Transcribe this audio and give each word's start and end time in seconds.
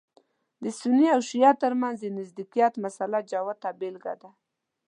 د 0.63 0.65
سني 0.79 1.07
او 1.15 1.21
شعیه 1.29 1.51
تر 1.63 1.73
منځ 1.81 1.95
د 2.01 2.05
نزدېکت 2.19 2.73
مسأله 2.85 3.19
جوته 3.29 3.69
بېلګه 3.79 4.13
ده. 4.21 4.29